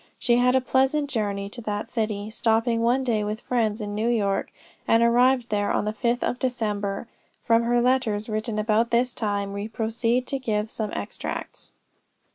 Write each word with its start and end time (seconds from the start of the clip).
She 0.17 0.37
had 0.37 0.55
a 0.55 0.61
pleasant 0.61 1.11
journey 1.11 1.47
to 1.51 1.61
that 1.61 1.87
city, 1.87 2.31
stopping 2.31 2.81
one 2.81 3.03
day 3.03 3.23
with 3.23 3.41
friends 3.41 3.81
in 3.81 3.93
New 3.93 4.07
York, 4.09 4.51
and 4.87 5.03
arrived 5.03 5.49
there 5.49 5.71
on 5.71 5.85
the 5.85 5.93
5th 5.93 6.23
of 6.23 6.39
December. 6.39 7.07
From 7.43 7.61
her 7.61 7.79
letters 7.81 8.27
written 8.27 8.57
about 8.57 8.89
this 8.89 9.13
time 9.13 9.53
we 9.53 9.67
proceed 9.67 10.25
to 10.25 10.39
give 10.39 10.71
some 10.71 10.91
extracts. 10.93 11.73